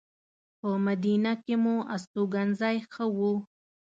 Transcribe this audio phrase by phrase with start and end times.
[0.59, 3.19] په مدینه کې مو استوګنځی ښه و.